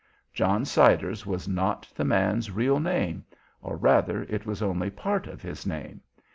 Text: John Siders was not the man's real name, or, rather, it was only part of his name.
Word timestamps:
John 0.33 0.65
Siders 0.65 1.27
was 1.27 1.47
not 1.47 1.87
the 1.93 2.03
man's 2.03 2.49
real 2.49 2.79
name, 2.79 3.23
or, 3.61 3.77
rather, 3.77 4.23
it 4.23 4.47
was 4.47 4.63
only 4.63 4.89
part 4.89 5.27
of 5.27 5.43
his 5.43 5.63
name. 5.67 6.01